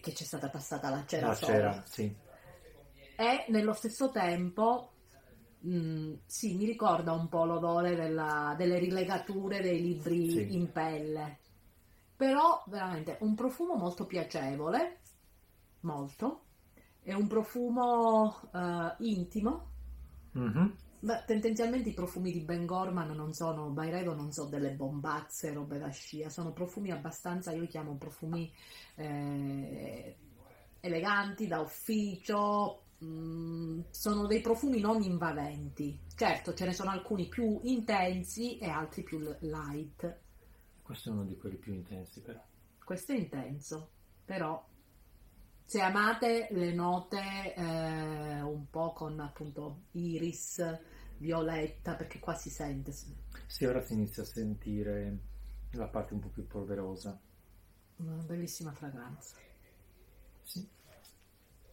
che 0.00 0.12
c'è 0.12 0.24
stata 0.24 0.48
passata 0.48 0.90
la 0.90 1.04
cera 1.06 1.28
La 1.28 1.34
sopra. 1.34 1.54
cera, 1.54 1.82
sì. 1.86 2.16
E 3.16 3.44
nello 3.48 3.72
stesso 3.74 4.10
tempo, 4.10 4.92
mh, 5.60 6.14
sì, 6.26 6.56
mi 6.56 6.64
ricorda 6.64 7.12
un 7.12 7.28
po' 7.28 7.44
l'odore 7.44 7.94
della- 7.94 8.54
delle 8.56 8.78
rilegature 8.78 9.60
dei 9.60 9.80
libri 9.80 10.30
Sì. 10.30 10.54
in 10.54 10.72
pelle. 10.72 11.38
Però 12.16 12.62
veramente 12.66 13.18
un 13.20 13.34
profumo 13.34 13.74
molto 13.76 14.06
piacevole, 14.06 15.00
molto. 15.80 16.44
È 17.02 17.12
un 17.14 17.26
profumo 17.26 18.40
eh, 18.52 18.94
intimo. 18.98 19.68
Mhm. 20.32 20.76
Beh, 21.02 21.24
tendenzialmente 21.26 21.88
i 21.88 21.94
profumi 21.94 22.30
di 22.30 22.42
Ben 22.42 22.66
Gorman 22.66 23.10
non 23.12 23.32
sono, 23.32 23.70
Byredo 23.70 24.14
non 24.14 24.32
sono 24.32 24.50
delle 24.50 24.72
bombazze, 24.72 25.52
robe 25.52 25.78
da 25.78 25.88
scia, 25.88 26.28
sono 26.28 26.52
profumi 26.52 26.90
abbastanza, 26.90 27.52
io 27.52 27.62
li 27.62 27.68
chiamo 27.68 27.96
profumi 27.96 28.52
eh, 28.96 30.16
eleganti, 30.80 31.46
da 31.46 31.60
ufficio, 31.60 32.82
mm, 33.02 33.80
sono 33.88 34.26
dei 34.26 34.42
profumi 34.42 34.78
non 34.80 35.02
invadenti. 35.02 35.98
Certo, 36.14 36.52
ce 36.52 36.66
ne 36.66 36.74
sono 36.74 36.90
alcuni 36.90 37.28
più 37.28 37.60
intensi 37.62 38.58
e 38.58 38.68
altri 38.68 39.02
più 39.02 39.20
light. 39.40 40.18
Questo 40.82 41.08
è 41.08 41.12
uno 41.12 41.24
di 41.24 41.38
quelli 41.38 41.56
più 41.56 41.72
intensi 41.72 42.20
però. 42.20 42.42
Questo 42.84 43.12
è 43.12 43.16
intenso, 43.16 43.88
però 44.22 44.62
se 45.70 45.80
amate 45.80 46.48
le 46.50 46.72
note 46.72 47.54
eh, 47.54 48.40
un 48.40 48.68
po' 48.70 48.92
con 48.92 49.20
appunto 49.20 49.82
iris, 49.92 50.60
violetta, 51.18 51.94
perché 51.94 52.18
qua 52.18 52.34
si 52.34 52.50
sente. 52.50 52.90
Sì, 53.46 53.66
ora 53.66 53.80
si 53.80 53.92
inizia 53.92 54.24
a 54.24 54.26
sentire 54.26 55.16
la 55.74 55.86
parte 55.86 56.14
un 56.14 56.18
po' 56.18 56.28
più 56.30 56.44
polverosa. 56.48 57.16
Una 57.98 58.16
bellissima 58.24 58.72
fragranza. 58.72 59.36
Sì. 60.42 60.68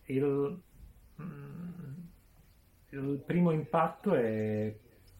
Il, 0.03 0.61
mm, 1.19 1.93
il 2.89 3.23
primo 3.25 3.49
impatto 3.49 4.13
è 4.13 4.77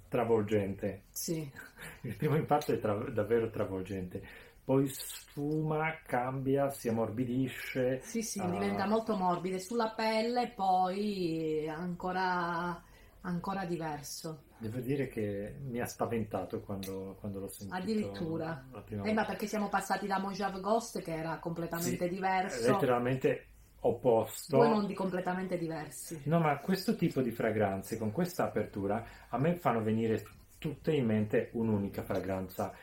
travolgente. 0.07 1.05
Sì, 1.13 1.51
Il 2.01 2.15
primo 2.15 2.36
impatto 2.36 2.74
è 2.74 2.79
tra- 2.79 3.10
davvero 3.10 3.50
travolgente. 3.50 4.22
Poi 4.68 4.88
sfuma, 4.90 6.02
cambia, 6.06 6.70
si 6.70 6.90
ammorbidisce. 6.90 8.02
sì, 8.02 8.22
sì, 8.24 8.40
Ah. 8.42 8.50
diventa 8.50 8.86
molto 8.86 9.16
morbide 9.16 9.60
sulla 9.60 9.90
pelle, 9.92 10.50
poi 10.50 11.68
ancora, 11.70 12.82
ancora 13.22 13.66
diverso. 13.66 14.44
Devo 14.60 14.80
dire 14.80 15.08
che 15.08 15.56
mi 15.62 15.80
ha 15.80 15.86
spaventato 15.86 16.62
quando, 16.62 17.16
quando 17.20 17.40
l'ho 17.40 17.48
sentito. 17.48 17.76
Addirittura. 17.76 18.64
Eh, 19.02 19.14
ma 19.14 19.26
perché 19.26 19.48
siamo 19.48 19.70
passati 19.70 20.08
da 20.08 20.20
Mojave 20.20 20.60
Ghost 20.60 21.02
che 21.02 21.14
era 21.16 21.38
completamente 21.40 22.08
Sì, 22.08 22.10
diverso, 22.10 22.72
letteralmente 22.72 23.46
opposto. 23.82 24.58
due 24.58 24.68
mondi 24.68 24.94
completamente 24.94 25.58
diversi. 25.58 26.20
No, 26.24 26.40
ma 26.40 26.60
questo 26.60 26.96
tipo 26.96 27.22
di 27.22 27.32
fragranze, 27.32 27.98
con 27.98 28.12
questa 28.12 28.44
apertura, 28.46 29.06
a 29.30 29.38
me 29.38 29.56
fanno 29.56 29.82
venire 29.82 30.24
tutte 30.58 30.92
in 30.94 31.06
mente 31.06 31.50
un'unica 31.54 32.04
fragranza, 32.04 32.74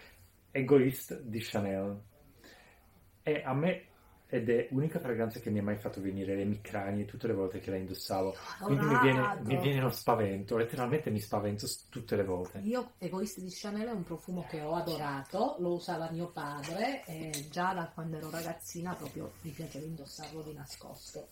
Egoist 0.56 1.20
di 1.22 1.40
Chanel. 1.40 2.00
E 3.24 3.42
a 3.44 3.52
me, 3.54 3.86
ed 4.28 4.48
è 4.48 4.68
l'unica 4.70 5.00
fragranza 5.00 5.40
che 5.40 5.50
mi 5.50 5.58
ha 5.58 5.64
mai 5.64 5.78
fatto 5.78 6.00
venire 6.00 6.36
le 6.36 6.42
emicranie 6.42 7.04
tutte 7.06 7.26
le 7.26 7.32
volte 7.32 7.58
che 7.58 7.70
la 7.70 7.76
indossavo. 7.76 8.36
Quindi 8.62 8.84
mi 8.84 9.00
viene, 9.00 9.40
mi 9.42 9.56
viene 9.58 9.80
lo 9.80 9.90
spavento, 9.90 10.56
letteralmente 10.56 11.10
mi 11.10 11.18
spavento 11.18 11.66
tutte 11.88 12.14
le 12.14 12.22
volte. 12.22 12.58
Io, 12.60 12.92
Egoist 12.98 13.40
di 13.40 13.48
Chanel 13.50 13.88
è 13.88 13.92
un 13.92 14.04
profumo 14.04 14.46
che 14.48 14.60
ho 14.60 14.74
adorato, 14.74 15.56
lo 15.58 15.72
usava 15.72 16.08
mio 16.12 16.30
padre 16.30 17.04
e 17.04 17.48
già 17.50 17.74
da 17.74 17.90
quando 17.92 18.18
ero 18.18 18.30
ragazzina 18.30 18.94
proprio 18.94 19.32
mi 19.40 19.50
piaceva 19.50 19.86
indossarlo 19.86 20.40
di 20.42 20.52
nascosto. 20.52 21.30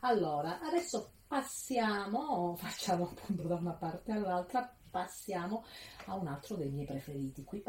Allora, 0.00 0.60
adesso 0.60 1.12
passiamo, 1.28 2.56
facciamo 2.56 3.10
appunto 3.10 3.46
da 3.46 3.54
una 3.54 3.74
parte 3.74 4.10
all'altra, 4.10 4.68
passiamo 4.90 5.64
a 6.06 6.14
un 6.14 6.26
altro 6.26 6.56
dei 6.56 6.70
miei 6.70 6.86
preferiti. 6.86 7.44
Qui 7.44 7.60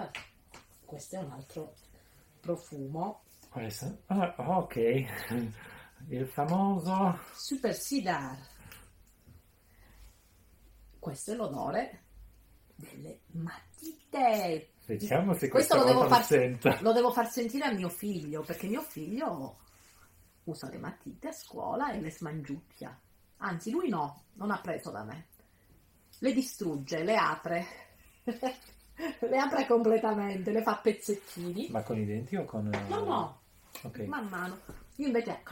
questo 0.86 1.16
è 1.16 1.20
un 1.20 1.32
altro 1.32 1.74
profumo, 2.40 3.24
sa- 3.70 3.98
ah, 4.08 4.36
ok, 4.38 4.76
il 6.10 6.28
famoso... 6.28 7.20
Super 7.34 7.74
Sidar. 7.74 8.38
Questo 11.00 11.32
è 11.32 11.36
l'odore 11.36 12.04
delle 12.76 13.22
matite. 13.32 14.72
Vediamo 14.86 15.34
se 15.34 15.50
Questo 15.50 15.76
questa 15.76 15.78
lo 15.78 15.84
devo, 15.86 16.08
far, 16.08 16.82
lo 16.82 16.94
devo 16.94 17.12
far 17.12 17.30
sentire 17.30 17.66
a 17.66 17.72
mio 17.72 17.90
figlio, 17.90 18.42
perché 18.42 18.68
mio 18.68 18.82
figlio 18.82 19.58
usa 20.44 20.70
le 20.70 20.78
matite 20.78 21.30
a 21.30 21.32
scuola 21.32 21.92
e 21.92 22.02
le 22.02 22.12
smangiucchia. 22.12 23.00
Anzi, 23.38 23.72
lui 23.72 23.90
no, 23.90 24.26
non 24.34 24.52
ha 24.52 24.60
preso 24.62 24.92
da 24.92 25.04
me. 25.04 25.28
Le 26.20 26.34
distrugge, 26.34 27.04
le 27.04 27.16
apre. 27.16 27.66
le 29.30 29.38
apre 29.38 29.66
completamente, 29.68 30.52
le 30.52 30.62
fa 30.62 30.72
a 30.72 30.78
pezzettini. 30.82 31.68
Ma 31.72 31.82
con 31.84 31.98
i 31.98 32.06
denti 32.06 32.36
o 32.36 32.46
con... 32.46 32.72
eh, 32.74 32.88
No, 32.90 33.04
no, 33.04 33.42
Ok. 33.84 34.00
man 34.08 34.28
mano. 34.28 34.58
Io 34.98 35.08
invece 35.08 35.42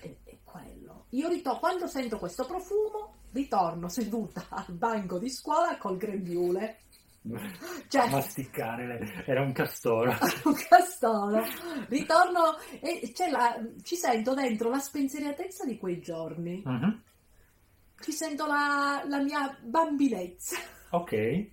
è, 0.00 0.14
è 0.24 0.38
quello. 0.44 1.06
Io 1.10 1.28
ritorno, 1.28 1.58
quando 1.58 1.86
sento 1.86 2.18
questo 2.18 2.44
profumo, 2.44 3.14
ritorno 3.32 3.88
seduta 3.88 4.46
al 4.50 4.72
banco 4.74 5.18
di 5.18 5.30
scuola 5.30 5.76
col 5.78 5.96
grembiule. 5.96 6.80
Cioè, 7.88 8.08
Masticare, 8.10 8.86
le- 8.86 9.24
era 9.26 9.42
un 9.42 9.52
castoro. 9.52 10.10
un 10.44 10.54
castoro. 10.68 11.42
Ritorno 11.88 12.56
e 12.80 13.10
c'è 13.14 13.30
la- 13.30 13.58
ci 13.82 13.96
sento 13.96 14.34
dentro 14.34 14.68
la 14.70 14.78
spensieratezza 14.78 15.64
di 15.64 15.76
quei 15.78 16.00
giorni. 16.00 16.62
Mhm. 16.64 17.02
Ci 18.00 18.12
sento 18.12 18.46
la, 18.46 19.02
la 19.06 19.20
mia 19.22 19.58
bambinezza. 19.62 20.56
Ok, 20.90 21.48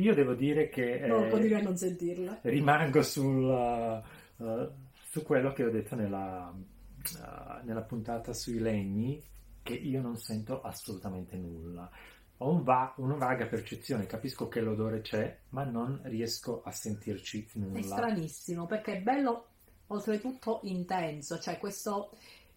io 0.00 0.14
devo 0.14 0.34
dire 0.34 0.68
che 0.68 1.00
Non 1.06 1.24
eh, 1.24 1.28
può 1.28 1.38
dire 1.38 1.56
a 1.56 1.62
non 1.62 1.76
sentirla. 1.76 2.40
rimango 2.42 3.02
sul, 3.02 3.44
uh, 3.44 4.42
uh, 4.44 4.70
su 5.08 5.22
quello 5.22 5.52
che 5.52 5.64
ho 5.64 5.70
detto 5.70 5.94
nella, 5.94 6.52
uh, 6.52 7.64
nella 7.66 7.82
puntata 7.82 8.32
sui 8.32 8.58
legni, 8.58 9.22
che 9.62 9.74
io 9.74 10.00
non 10.00 10.16
sento 10.16 10.60
assolutamente 10.62 11.36
nulla. 11.36 11.90
Ho 12.38 12.50
un 12.52 12.62
va- 12.62 12.94
una 12.96 13.16
vaga 13.16 13.46
percezione, 13.46 14.06
capisco 14.06 14.48
che 14.48 14.60
l'odore 14.60 15.02
c'è, 15.02 15.38
ma 15.50 15.64
non 15.64 16.00
riesco 16.04 16.62
a 16.62 16.70
sentirci 16.70 17.46
È 17.52 17.58
nulla. 17.58 17.82
stranissimo 17.82 18.66
perché 18.66 18.94
è 18.98 19.02
bello 19.02 19.46
oltretutto 19.88 20.60
intenso, 20.64 21.38
cioè 21.38 21.58
questo 21.58 22.10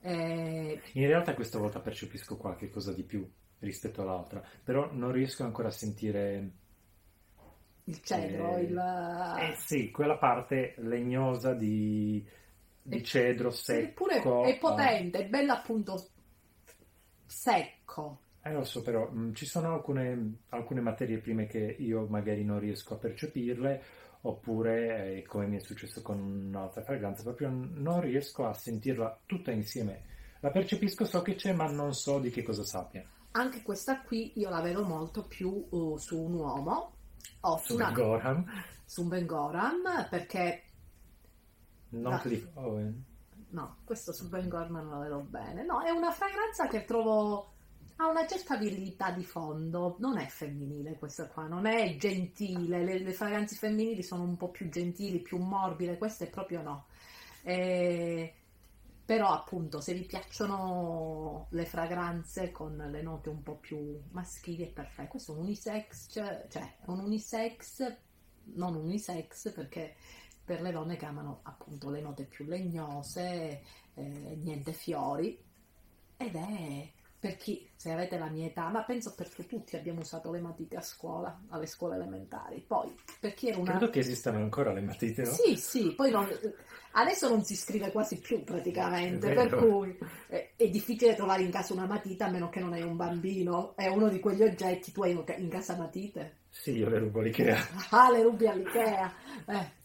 Eh, 0.06 0.82
In 0.94 1.08
realtà 1.08 1.34
questa 1.34 1.58
volta 1.60 1.80
percepisco 1.80 2.36
qualche 2.38 2.70
cosa 2.70 2.92
di 2.94 3.04
più 3.04 3.26
rispetto 3.60 4.02
all'altra, 4.02 4.44
però 4.64 4.90
non 4.94 5.12
riesco 5.14 5.44
ancora 5.44 5.70
a 5.70 5.72
sentire... 5.72 6.52
il 7.86 8.02
cedro, 8.02 8.56
Eh, 8.58 8.62
il... 8.62 9.36
Eh 9.40 9.56
sì, 9.58 9.92
quella 9.92 10.18
parte 10.18 10.76
legnosa 10.78 11.54
di, 11.54 12.26
di 12.82 12.98
E- 12.98 13.04
cedro 13.04 13.52
secco. 13.52 14.10
Eppure 14.10 14.52
è 14.54 14.58
potente, 14.58 15.20
è 15.20 15.28
bello 15.28 15.54
appunto 15.54 16.10
secco. 17.26 18.20
Eh, 18.42 18.52
lo 18.52 18.64
so, 18.64 18.82
però 18.82 19.10
mh, 19.10 19.34
ci 19.34 19.46
sono 19.46 19.74
alcune, 19.74 20.40
alcune 20.50 20.82
materie 20.82 21.18
prime 21.20 21.46
che 21.48 21.76
io 21.80 22.06
magari 22.08 22.44
non 22.44 22.60
riesco 22.60 22.94
a 22.94 22.98
percepirle, 22.98 23.84
oppure, 24.22 25.18
eh, 25.18 25.24
come 25.24 25.48
mi 25.48 25.58
è 25.58 25.60
successo 25.62 26.02
con 26.02 26.20
un'altra 26.20 26.84
fragranza, 26.84 27.24
proprio 27.24 27.50
non 27.50 28.02
riesco 28.02 28.46
a 28.46 28.54
sentirla 28.54 29.20
tutta 29.26 29.52
insieme. 29.52 30.12
La 30.42 30.52
percepisco, 30.52 31.06
so 31.06 31.22
che 31.22 31.36
c'è, 31.36 31.54
ma 31.54 31.72
non 31.72 31.94
so 31.94 32.20
di 32.20 32.30
che 32.30 32.44
cosa 32.44 32.64
sappia. 32.64 33.06
Anche 33.32 33.62
questa 33.62 34.02
qui 34.02 34.34
io 34.36 34.50
la 34.50 34.62
vedo 34.62 34.84
molto 34.84 35.26
più 35.26 35.66
uh, 35.70 35.98
su 35.98 36.22
un 36.22 36.34
uomo 36.34 36.93
o 37.42 37.58
su, 37.58 37.76
una- 37.76 37.92
Goran, 37.92 38.46
su 38.86 39.06
Ben 39.08 39.26
Goran 39.26 40.08
perché 40.10 40.64
non. 41.90 42.20
Cliff 42.20 42.48
Owen. 42.56 43.04
no, 43.50 43.78
questo 43.84 44.14
su 44.14 44.30
Ben 44.30 44.48
Gorman 44.50 44.84
non 44.88 44.98
la 45.00 45.04
vedo 45.04 45.20
bene. 45.22 45.64
No, 45.64 45.82
è 45.82 45.90
una 45.92 46.12
fragranza 46.12 46.68
che 46.68 46.86
trovo 46.86 47.52
ha 47.98 48.08
una 48.08 48.26
certa 48.26 48.58
virilità 48.58 49.12
di 49.12 49.24
fondo, 49.24 49.98
non 50.00 50.18
è 50.18 50.26
femminile 50.26 50.98
questa 50.98 51.28
qua, 51.28 51.46
non 51.48 51.66
è 51.68 51.96
gentile, 51.98 52.84
le, 52.84 53.00
le 53.00 53.14
fragranze 53.14 53.56
femminili 53.56 54.02
sono 54.02 54.24
un 54.24 54.36
po' 54.36 54.50
più 54.50 54.68
gentili, 54.70 55.20
più 55.20 55.38
morbide, 55.38 55.98
queste 55.98 56.26
proprio 56.26 56.62
no. 56.64 56.86
Eh, 57.44 58.34
però 59.14 59.30
appunto 59.30 59.80
se 59.80 59.94
vi 59.94 60.06
piacciono 60.06 61.46
le 61.52 61.66
fragranze 61.66 62.50
con 62.50 62.76
le 62.76 63.04
note 63.04 63.30
un 63.30 63.44
po' 63.44 63.58
più 63.58 64.02
maschili 64.10 64.64
è 64.64 64.72
perfetto. 64.72 65.10
Questo 65.10 65.34
è 65.34 65.36
un 65.36 65.44
unisex, 65.44 66.10
cioè 66.10 66.48
cioè, 66.50 66.78
un 66.86 67.00
unisex, 67.00 67.96
non 68.56 68.74
unisex 68.74 69.54
perché 69.54 69.96
per 70.44 70.62
le 70.62 70.72
donne 70.72 70.96
che 70.96 71.06
amano 71.06 71.42
appunto 71.44 71.92
le 71.92 72.02
note 72.02 72.26
più 72.26 72.46
legnose, 72.46 73.62
eh, 73.94 74.36
niente 74.42 74.74
fiori 74.74 75.40
ed 76.18 76.36
è 76.36 76.92
per 77.24 77.38
chi, 77.38 77.66
se 77.74 77.90
avete 77.90 78.18
la 78.18 78.28
mia 78.28 78.48
età, 78.48 78.68
ma 78.68 78.84
penso 78.84 79.16
per 79.16 79.30
tutti 79.46 79.78
abbiamo 79.78 80.02
usato 80.02 80.30
le 80.30 80.42
matite 80.42 80.76
a 80.76 80.82
scuola, 80.82 81.44
alle 81.52 81.68
scuole 81.68 81.96
elementari. 81.96 82.60
Poi, 82.60 82.94
per 83.18 83.34
chi 83.34 83.48
era 83.48 83.60
una... 83.60 83.78
Credo 83.78 83.90
che 83.90 84.00
esistano 84.00 84.40
ancora 84.40 84.74
le 84.74 84.82
matite, 84.82 85.22
no? 85.22 85.32
Sì, 85.32 85.56
sì, 85.56 85.94
poi 85.96 86.12
non- 86.12 86.28
adesso 86.92 87.30
non 87.30 87.42
si 87.46 87.56
scrive 87.56 87.94
quasi 87.94 88.20
più 88.20 88.44
praticamente, 88.44 89.32
per 89.32 89.56
cui 89.56 89.98
è, 90.28 90.52
è 90.58 90.68
difficile 90.70 91.16
trovare 91.16 91.44
in 91.44 91.52
casa 91.52 91.72
una 91.72 91.86
matita 91.86 92.26
a 92.26 92.30
meno 92.30 92.50
che 92.50 92.60
non 92.60 92.74
hai 92.74 92.82
un 92.82 92.98
bambino. 92.98 93.74
È 93.78 93.88
uno 93.88 94.10
di 94.10 94.20
quegli 94.20 94.44
oggetti, 94.44 94.92
tu 94.92 95.04
hai 95.04 95.18
in 95.38 95.48
casa 95.48 95.78
matite? 95.78 96.40
Sì, 96.50 96.72
io 96.72 96.90
le 96.90 97.00
rubo 97.00 97.22
l'Ikea. 97.22 97.58
Ah, 97.92 98.12
le 98.12 98.22
rubi 98.22 98.48
all'Ikea. 98.48 99.14
Eh. 99.48 99.82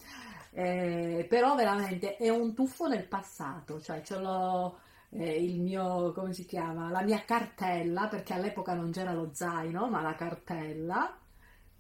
Eh, 0.51 1.25
però 1.29 1.55
veramente 1.55 2.17
è 2.17 2.31
un 2.31 2.53
tuffo 2.53 2.89
nel 2.89 3.07
passato, 3.07 3.81
cioè 3.81 4.03
ce 4.03 4.19
l'ho 4.19 4.81
eh, 5.11 5.43
il 5.45 5.61
mio, 5.61 6.13
come 6.13 6.33
si 6.35 6.45
chiama, 6.45 6.91
la 6.91 7.03
mia 7.03 7.25
cartella, 7.25 8.09
perché 8.09 8.35
all'epoca 8.35 8.75
non 8.75 8.91
c'era 8.91 9.13
lo 9.13 9.31
zaino, 9.33 9.89
ma 9.89 10.03
la 10.03 10.15
cartella 10.15 11.19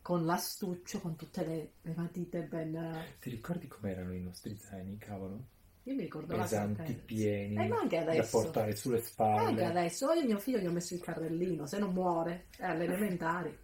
con 0.00 0.24
l'astuccio, 0.24 1.00
con 1.00 1.16
tutte 1.16 1.44
le, 1.44 1.70
le 1.82 1.94
matite 1.94 2.42
ben... 2.42 3.04
Ti 3.20 3.28
ricordi 3.30 3.66
com'erano 3.68 4.14
i 4.14 4.20
nostri 4.20 4.56
zaini, 4.56 4.96
cavolo? 4.96 5.38
Io 5.84 5.94
mi 5.94 6.02
ricordo 6.02 6.36
Pesanti, 6.36 6.92
pieni, 6.94 7.56
Eh, 7.56 7.66
ma 7.66 7.78
anche 7.80 8.04
da 8.04 8.10
adesso. 8.12 8.40
portare 8.42 8.74
sulle 8.76 8.96
Anche 8.96 9.08
spalle. 9.08 9.64
adesso, 9.64 10.12
io 10.12 10.24
mio 10.24 10.38
figlio 10.38 10.58
gli 10.58 10.66
ho 10.66 10.70
messo 10.72 10.94
il 10.94 11.00
carrellino, 11.00 11.66
se 11.66 11.78
non 11.78 11.92
muore, 11.92 12.46
è 12.58 12.64
alle 12.64 12.84
elementari. 12.84 13.56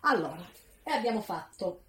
Allora, 0.00 0.44
e 0.82 0.90
abbiamo 0.92 1.20
fatto. 1.20 1.82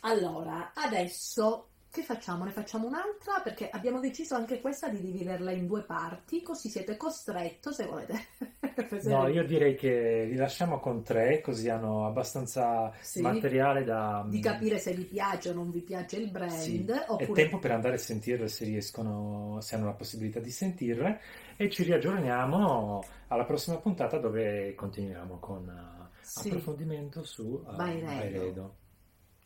Allora, 0.00 0.72
adesso 0.74 1.69
che 1.90 2.02
facciamo? 2.02 2.44
Ne 2.44 2.52
facciamo 2.52 2.86
un'altra 2.86 3.40
perché 3.42 3.68
abbiamo 3.68 3.98
deciso 3.98 4.34
anche 4.36 4.60
questa 4.60 4.88
di 4.88 5.00
dividerla 5.00 5.50
in 5.50 5.66
due 5.66 5.82
parti, 5.82 6.40
così 6.40 6.68
siete 6.68 6.96
costretto 6.96 7.72
se 7.72 7.86
volete. 7.86 8.24
No, 9.02 9.28
io 9.28 9.44
direi 9.44 9.74
che 9.76 10.24
li 10.28 10.36
lasciamo 10.36 10.78
con 10.80 11.02
tre, 11.02 11.40
così 11.40 11.68
hanno 11.68 12.06
abbastanza 12.06 12.92
Sì. 13.00 13.20
materiale 13.20 13.84
da... 13.84 14.24
di 14.26 14.40
capire 14.40 14.78
se 14.78 14.92
vi 14.94 15.04
piace 15.04 15.50
o 15.50 15.52
non 15.52 15.70
vi 15.70 15.80
piace 15.82 16.16
il 16.16 16.30
brand, 16.30 16.50
Sì, 16.52 16.84
È 16.86 17.04
oppure 17.08 17.32
tempo 17.42 17.58
per 17.58 17.72
andare 17.72 17.94
a 17.96 17.98
sentirle 17.98 18.48
se 18.48 18.64
riescono, 18.64 19.60
se 19.60 19.74
hanno 19.74 19.86
la 19.86 19.92
possibilità 19.92 20.40
di 20.40 20.50
sentirle 20.50 21.20
e 21.56 21.68
ci 21.68 21.82
riaggiorniamo 21.82 23.04
alla 23.28 23.44
prossima 23.44 23.76
puntata 23.78 24.18
dove 24.18 24.74
continuiamo 24.74 25.38
con 25.38 25.66
uh, 25.68 26.08
Sì. 26.20 26.48
approfondimento 26.48 27.22
su 27.24 27.62
uh, 27.64 27.74
Byredo. 27.76 28.06
Byredo. 28.06 28.76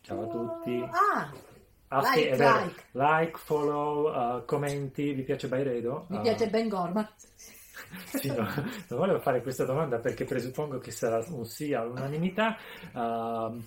Ciao 0.00 0.22
a 0.22 0.26
tutti. 0.26 0.80
Ah, 0.90 1.32
Ah, 1.88 2.02
sì, 2.02 2.24
like, 2.24 2.36
like. 2.36 2.84
Like, 2.92 3.38
follow, 3.38 4.08
uh, 4.10 4.44
commenti, 4.44 5.12
vi 5.12 5.22
piace 5.22 5.48
Byredo? 5.48 6.06
mi 6.08 6.18
Uh, 6.18 6.22
piace 6.22 6.48
Ben 6.48 6.68
Gorman. 6.68 7.08
Sì, 8.06 8.28
no, 8.28 8.36
non 8.44 8.98
volevo 8.98 9.20
fare 9.20 9.40
questa 9.40 9.64
domanda 9.64 9.98
perché 9.98 10.24
presuppongo 10.24 10.78
che 10.78 10.90
sarà 10.90 11.24
un 11.28 11.44
sì 11.44 11.74
all'unanimità. 11.74 12.56
Uh, 12.92 13.62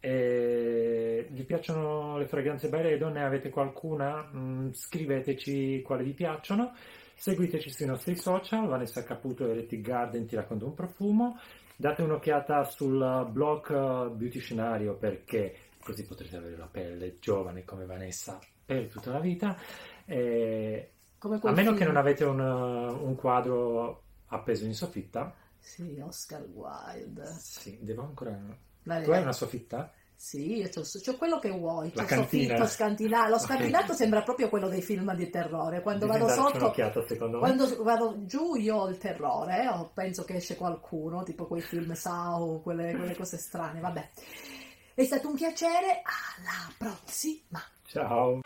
e 0.00 1.28
vi 1.30 1.44
piacciono 1.44 2.18
le 2.18 2.26
fragranze 2.26 2.68
Byredo? 2.68 3.08
Ne 3.08 3.22
avete 3.22 3.50
qualcuna? 3.50 4.28
Mm, 4.34 4.70
scriveteci 4.72 5.82
quali 5.82 6.02
vi 6.02 6.12
piacciono. 6.12 6.74
Seguiteci 7.14 7.70
sui 7.70 7.86
nostri 7.86 8.16
social, 8.16 8.66
Vanessa 8.66 9.04
Caputo 9.04 9.46
e 9.46 9.52
Electric 9.52 9.80
Garden 9.80 10.26
ti 10.26 10.34
racconto 10.34 10.66
un 10.66 10.74
profumo. 10.74 11.38
Date 11.76 12.02
un'occhiata 12.02 12.64
sul 12.64 13.28
blog 13.30 13.70
uh, 13.70 14.10
Beauty 14.14 14.40
Scenario 14.40 14.94
perché 14.94 15.54
così 15.82 16.04
potrete 16.04 16.36
avere 16.36 16.56
la 16.56 16.68
pelle 16.70 17.18
giovane 17.18 17.64
come 17.64 17.84
Vanessa 17.86 18.38
per 18.64 18.88
tutta 18.88 19.10
la 19.12 19.20
vita. 19.20 19.56
E 20.04 20.90
Come 21.18 21.38
a 21.42 21.50
meno 21.50 21.68
film. 21.70 21.76
che 21.76 21.84
non 21.84 21.96
avete 21.96 22.24
un, 22.24 22.40
uh, 22.40 23.04
un 23.06 23.14
quadro 23.14 24.02
appeso 24.26 24.64
in 24.64 24.74
soffitta, 24.74 25.34
Sì, 25.58 26.00
Oscar 26.04 26.42
Wilde. 26.52 27.26
sì, 27.38 27.78
devo 27.82 28.02
ancora. 28.02 28.30
Dai, 28.82 29.02
Tu 29.04 29.10
hai 29.10 29.14
dai. 29.16 29.22
una 29.22 29.32
soffitta? 29.32 29.92
Sì, 30.14 30.58
io 30.58 30.68
c'ho, 30.68 30.82
c'ho 30.82 31.16
quello 31.16 31.38
che 31.40 31.50
vuoi. 31.50 31.90
La 31.94 32.04
cantina. 32.04 32.54
soffitto 32.56 32.66
scantinato. 32.66 33.30
Lo 33.30 33.38
scantinato 33.38 33.92
sembra 33.92 34.22
proprio 34.22 34.48
quello 34.48 34.68
dei 34.68 34.80
film 34.80 35.12
di 35.16 35.28
terrore. 35.30 35.82
Quando 35.82 36.06
Devi 36.06 36.18
vado 36.18 36.32
sotto, 36.32 36.72
quando 37.38 37.82
vado 37.82 38.24
giù, 38.24 38.54
io 38.54 38.76
ho 38.76 38.88
il 38.88 38.98
terrore. 38.98 39.66
O 39.68 39.90
penso 39.92 40.22
che 40.22 40.34
esce 40.34 40.54
qualcuno, 40.56 41.24
tipo 41.24 41.46
quei 41.46 41.60
film 41.60 41.92
Sao, 41.94 42.60
quelle, 42.60 42.94
quelle 42.94 43.16
cose 43.16 43.36
strane. 43.36 43.80
Vabbè, 43.80 44.10
è 44.94 45.04
stato 45.04 45.28
un 45.28 45.34
piacere. 45.34 46.02
Alla 46.02 46.72
prossima. 46.76 47.62
Ciao. 47.86 48.40